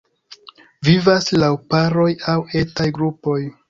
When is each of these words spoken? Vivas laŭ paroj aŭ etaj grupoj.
Vivas 0.89 1.29
laŭ 1.43 1.51
paroj 1.75 2.09
aŭ 2.37 2.41
etaj 2.65 2.93
grupoj. 3.01 3.43